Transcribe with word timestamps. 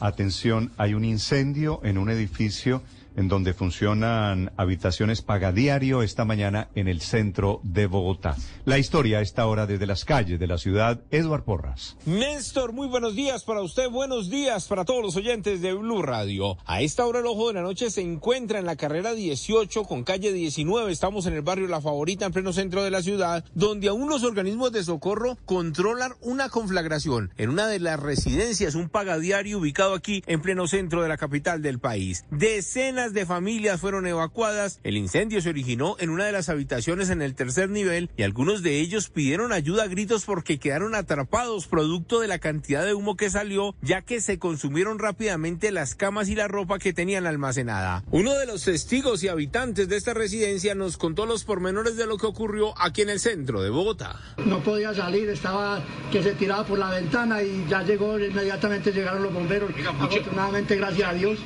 Atención, 0.00 0.72
hay 0.76 0.92
un 0.94 1.04
incendio 1.04 1.78
en 1.84 1.98
un 1.98 2.10
edificio 2.10 2.82
en 3.16 3.28
donde 3.28 3.54
funcionan 3.54 4.52
habitaciones 4.56 5.22
pagadiario 5.22 6.02
esta 6.02 6.24
mañana 6.24 6.68
en 6.74 6.88
el 6.88 7.00
centro 7.00 7.60
de 7.62 7.86
Bogotá. 7.86 8.36
La 8.64 8.78
historia 8.78 9.20
está 9.20 9.42
ahora 9.42 9.66
desde 9.66 9.86
las 9.86 10.04
calles 10.04 10.38
de 10.38 10.46
la 10.46 10.58
ciudad, 10.58 11.00
Eduard 11.10 11.44
Porras. 11.44 11.96
Néstor, 12.06 12.72
muy 12.72 12.88
buenos 12.88 13.14
días 13.14 13.44
para 13.44 13.62
usted, 13.62 13.88
buenos 13.90 14.30
días 14.30 14.66
para 14.66 14.84
todos 14.84 15.02
los 15.02 15.16
oyentes 15.16 15.60
de 15.60 15.74
Blue 15.74 16.02
Radio. 16.02 16.56
A 16.66 16.82
esta 16.82 17.06
hora 17.06 17.20
el 17.20 17.26
ojo 17.26 17.48
de 17.48 17.54
la 17.54 17.62
noche 17.62 17.90
se 17.90 18.00
encuentra 18.00 18.58
en 18.58 18.66
la 18.66 18.76
carrera 18.76 19.14
18 19.14 19.84
con 19.84 20.04
calle 20.04 20.32
19. 20.32 20.90
Estamos 20.90 21.26
en 21.26 21.34
el 21.34 21.42
barrio 21.42 21.68
La 21.68 21.80
Favorita, 21.80 22.26
en 22.26 22.32
pleno 22.32 22.52
centro 22.52 22.82
de 22.82 22.90
la 22.90 23.02
ciudad, 23.02 23.44
donde 23.54 23.88
aún 23.88 24.08
los 24.08 24.24
organismos 24.24 24.72
de 24.72 24.84
socorro 24.84 25.36
controlan 25.44 26.14
una 26.20 26.48
conflagración 26.48 27.32
en 27.36 27.50
una 27.50 27.66
de 27.66 27.80
las 27.80 28.00
residencias, 28.00 28.74
un 28.74 28.88
pagadiario 28.88 29.58
ubicado 29.58 29.94
aquí 29.94 30.22
en 30.26 30.40
pleno 30.40 30.66
centro 30.66 31.02
de 31.02 31.08
la 31.08 31.16
capital 31.16 31.62
del 31.62 31.78
país. 31.78 32.24
Decenas 32.30 33.03
de 33.12 33.26
familias 33.26 33.80
fueron 33.80 34.06
evacuadas. 34.06 34.80
El 34.82 34.96
incendio 34.96 35.40
se 35.40 35.50
originó 35.50 35.96
en 35.98 36.10
una 36.10 36.24
de 36.24 36.32
las 36.32 36.48
habitaciones 36.48 37.10
en 37.10 37.22
el 37.22 37.34
tercer 37.34 37.68
nivel 37.68 38.10
y 38.16 38.22
algunos 38.22 38.62
de 38.62 38.80
ellos 38.80 39.10
pidieron 39.10 39.52
ayuda 39.52 39.84
a 39.84 39.88
gritos 39.88 40.24
porque 40.24 40.58
quedaron 40.58 40.94
atrapados 40.94 41.66
producto 41.66 42.20
de 42.20 42.28
la 42.28 42.38
cantidad 42.38 42.84
de 42.84 42.94
humo 42.94 43.16
que 43.16 43.30
salió, 43.30 43.74
ya 43.82 44.02
que 44.02 44.20
se 44.20 44.38
consumieron 44.38 44.98
rápidamente 44.98 45.72
las 45.72 45.94
camas 45.94 46.28
y 46.28 46.34
la 46.34 46.48
ropa 46.48 46.78
que 46.78 46.92
tenían 46.92 47.26
almacenada. 47.26 48.04
Uno 48.10 48.32
de 48.34 48.46
los 48.46 48.64
testigos 48.64 49.22
y 49.22 49.28
habitantes 49.28 49.88
de 49.88 49.96
esta 49.96 50.14
residencia 50.14 50.74
nos 50.74 50.96
contó 50.96 51.26
los 51.26 51.44
pormenores 51.44 51.96
de 51.96 52.06
lo 52.06 52.16
que 52.16 52.26
ocurrió 52.26 52.74
aquí 52.80 53.02
en 53.02 53.10
el 53.10 53.20
centro 53.20 53.62
de 53.62 53.70
Bogotá. 53.70 54.20
No 54.46 54.62
podía 54.62 54.94
salir, 54.94 55.28
estaba 55.28 55.82
que 56.10 56.22
se 56.22 56.32
tiraba 56.32 56.64
por 56.64 56.78
la 56.78 56.90
ventana 56.90 57.42
y 57.42 57.66
ya 57.68 57.82
llegó, 57.82 58.18
inmediatamente 58.18 58.92
llegaron 58.92 59.22
los 59.22 59.32
bomberos. 59.32 59.70
Afortunadamente, 59.86 60.76
gracias 60.76 61.08
a 61.08 61.12
Dios. 61.12 61.38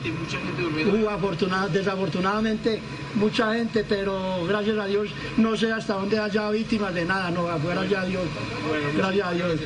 Hubo 0.93 1.11
desafortunadamente 1.73 2.81
mucha 3.15 3.55
gente, 3.55 3.85
pero 3.89 4.45
gracias 4.47 4.79
a 4.79 4.87
Dios 4.87 5.09
no 5.37 5.57
sé 5.57 5.73
hasta 5.73 5.95
dónde 5.95 6.19
haya 6.19 6.51
víctimas 6.51 6.95
de 6.95 7.05
nada, 7.05 7.31
no, 7.31 7.49
afuera 7.49 7.85
ya 7.87 8.05
Dios. 8.05 8.25
Gracias 8.97 9.27
a 9.27 9.33
Dios. 9.33 9.61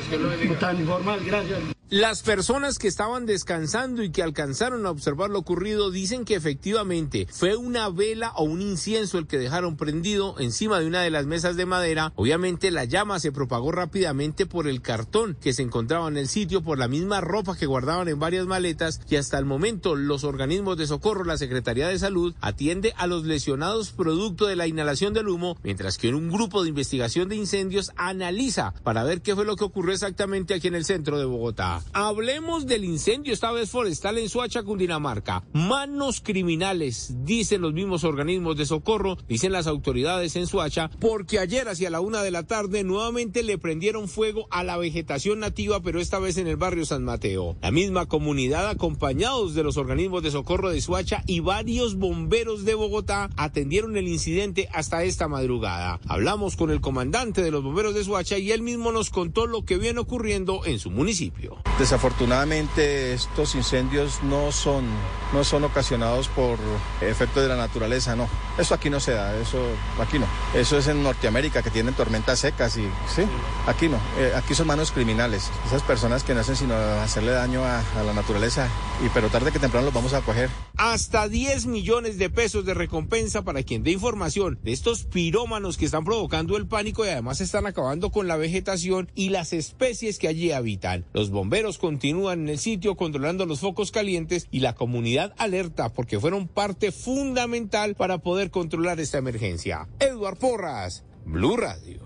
Tan 0.58 0.80
informal, 0.80 1.20
gracias. 1.24 1.81
Las 1.92 2.22
personas 2.22 2.78
que 2.78 2.88
estaban 2.88 3.26
descansando 3.26 4.02
y 4.02 4.10
que 4.10 4.22
alcanzaron 4.22 4.86
a 4.86 4.90
observar 4.90 5.28
lo 5.28 5.40
ocurrido 5.40 5.90
dicen 5.90 6.24
que 6.24 6.34
efectivamente 6.34 7.26
fue 7.30 7.54
una 7.54 7.90
vela 7.90 8.32
o 8.36 8.44
un 8.44 8.62
incienso 8.62 9.18
el 9.18 9.26
que 9.26 9.36
dejaron 9.36 9.76
prendido 9.76 10.36
encima 10.38 10.80
de 10.80 10.86
una 10.86 11.02
de 11.02 11.10
las 11.10 11.26
mesas 11.26 11.54
de 11.54 11.66
madera. 11.66 12.14
Obviamente 12.16 12.70
la 12.70 12.86
llama 12.86 13.20
se 13.20 13.30
propagó 13.30 13.72
rápidamente 13.72 14.46
por 14.46 14.68
el 14.68 14.80
cartón 14.80 15.36
que 15.38 15.52
se 15.52 15.60
encontraba 15.60 16.08
en 16.08 16.16
el 16.16 16.28
sitio, 16.28 16.62
por 16.62 16.78
la 16.78 16.88
misma 16.88 17.20
ropa 17.20 17.58
que 17.58 17.66
guardaban 17.66 18.08
en 18.08 18.18
varias 18.18 18.46
maletas 18.46 19.02
y 19.10 19.16
hasta 19.16 19.38
el 19.38 19.44
momento 19.44 19.94
los 19.94 20.24
organismos 20.24 20.78
de 20.78 20.86
socorro, 20.86 21.24
la 21.24 21.36
Secretaría 21.36 21.88
de 21.88 21.98
Salud, 21.98 22.34
atiende 22.40 22.94
a 22.96 23.06
los 23.06 23.24
lesionados 23.24 23.90
producto 23.90 24.46
de 24.46 24.56
la 24.56 24.66
inhalación 24.66 25.12
del 25.12 25.28
humo, 25.28 25.58
mientras 25.62 25.98
que 25.98 26.08
un 26.08 26.30
grupo 26.30 26.62
de 26.62 26.70
investigación 26.70 27.28
de 27.28 27.36
incendios 27.36 27.92
analiza 27.96 28.72
para 28.82 29.04
ver 29.04 29.20
qué 29.20 29.34
fue 29.34 29.44
lo 29.44 29.56
que 29.56 29.64
ocurrió 29.64 29.92
exactamente 29.92 30.54
aquí 30.54 30.68
en 30.68 30.74
el 30.74 30.86
centro 30.86 31.18
de 31.18 31.26
Bogotá. 31.26 31.81
Hablemos 31.92 32.66
del 32.66 32.84
incendio, 32.84 33.32
esta 33.32 33.52
vez 33.52 33.70
forestal 33.70 34.18
en 34.18 34.28
Suacha, 34.28 34.62
Cundinamarca. 34.62 35.44
Manos 35.52 36.20
criminales, 36.20 37.14
dicen 37.24 37.60
los 37.60 37.72
mismos 37.72 38.04
organismos 38.04 38.56
de 38.56 38.66
socorro, 38.66 39.16
dicen 39.28 39.52
las 39.52 39.66
autoridades 39.66 40.36
en 40.36 40.46
Suacha, 40.46 40.90
porque 41.00 41.38
ayer 41.38 41.68
hacia 41.68 41.90
la 41.90 42.00
una 42.00 42.22
de 42.22 42.30
la 42.30 42.44
tarde 42.44 42.84
nuevamente 42.84 43.42
le 43.42 43.58
prendieron 43.58 44.08
fuego 44.08 44.46
a 44.50 44.64
la 44.64 44.76
vegetación 44.76 45.40
nativa, 45.40 45.80
pero 45.80 46.00
esta 46.00 46.18
vez 46.18 46.36
en 46.38 46.46
el 46.46 46.56
barrio 46.56 46.84
San 46.84 47.04
Mateo. 47.04 47.56
La 47.62 47.70
misma 47.70 48.06
comunidad, 48.06 48.68
acompañados 48.68 49.54
de 49.54 49.62
los 49.62 49.76
organismos 49.76 50.22
de 50.22 50.30
socorro 50.30 50.70
de 50.70 50.80
Suacha 50.80 51.22
y 51.26 51.40
varios 51.40 51.96
bomberos 51.96 52.64
de 52.64 52.74
Bogotá, 52.74 53.30
atendieron 53.36 53.96
el 53.96 54.08
incidente 54.08 54.68
hasta 54.72 55.04
esta 55.04 55.28
madrugada. 55.28 56.00
Hablamos 56.06 56.56
con 56.56 56.70
el 56.70 56.80
comandante 56.80 57.42
de 57.42 57.50
los 57.50 57.62
bomberos 57.62 57.94
de 57.94 58.04
Suacha 58.04 58.38
y 58.38 58.52
él 58.52 58.62
mismo 58.62 58.92
nos 58.92 59.10
contó 59.10 59.46
lo 59.46 59.64
que 59.64 59.78
viene 59.78 60.00
ocurriendo 60.00 60.64
en 60.64 60.78
su 60.78 60.90
municipio. 60.90 61.61
Desafortunadamente 61.78 63.14
estos 63.14 63.54
incendios 63.54 64.22
no 64.22 64.52
son, 64.52 64.84
no 65.32 65.42
son 65.42 65.64
ocasionados 65.64 66.28
por 66.28 66.58
efectos 67.00 67.42
de 67.42 67.48
la 67.48 67.56
naturaleza, 67.56 68.14
no. 68.14 68.28
Eso 68.58 68.74
aquí 68.74 68.90
no 68.90 69.00
se 69.00 69.12
da, 69.12 69.34
eso 69.36 69.58
aquí 70.00 70.18
no. 70.18 70.26
Eso 70.54 70.78
es 70.78 70.86
en 70.86 71.02
Norteamérica 71.02 71.62
que 71.62 71.70
tienen 71.70 71.94
tormentas 71.94 72.40
secas 72.40 72.76
y 72.76 72.82
sí, 73.12 73.22
aquí 73.66 73.88
no. 73.88 73.96
Eh, 74.18 74.32
aquí 74.36 74.54
son 74.54 74.66
manos 74.66 74.92
criminales. 74.92 75.50
Esas 75.66 75.82
personas 75.82 76.24
que 76.24 76.34
no 76.34 76.40
hacen 76.40 76.56
sino 76.56 76.74
hacerle 76.74 77.32
daño 77.32 77.64
a, 77.64 77.82
la 78.04 78.12
naturaleza 78.12 78.68
y 79.04 79.08
pero 79.08 79.28
tarde 79.28 79.52
que 79.52 79.58
temprano 79.58 79.86
los 79.86 79.94
vamos 79.94 80.12
a 80.12 80.20
coger. 80.20 80.50
Hasta 80.76 81.28
10 81.28 81.66
millones 81.66 82.18
de 82.18 82.30
pesos 82.30 82.64
de 82.64 82.74
recompensa 82.74 83.42
para 83.42 83.62
quien 83.62 83.82
dé 83.82 83.92
información 83.92 84.58
de 84.62 84.72
estos 84.72 85.04
pirómanos 85.04 85.76
que 85.76 85.84
están 85.84 86.04
provocando 86.04 86.56
el 86.56 86.66
pánico 86.66 87.04
y 87.04 87.08
además 87.08 87.40
están 87.40 87.66
acabando 87.66 88.10
con 88.10 88.28
la 88.28 88.36
vegetación 88.36 89.10
y 89.14 89.30
las 89.30 89.52
especies 89.52 90.18
que 90.18 90.28
allí 90.28 90.52
habitan. 90.52 91.04
Los 91.12 91.30
bomberos 91.52 91.76
continúan 91.76 92.40
en 92.40 92.48
el 92.48 92.58
sitio 92.58 92.96
controlando 92.96 93.44
los 93.44 93.60
focos 93.60 93.92
calientes 93.92 94.48
y 94.50 94.60
la 94.60 94.74
comunidad 94.74 95.34
alerta 95.36 95.90
porque 95.90 96.18
fueron 96.18 96.48
parte 96.48 96.92
fundamental 96.92 97.94
para 97.94 98.16
poder 98.16 98.50
controlar 98.50 99.00
esta 99.00 99.18
emergencia. 99.18 99.86
Eduard 100.00 100.38
Porras, 100.38 101.04
Blue 101.26 101.58
Radio. 101.58 102.01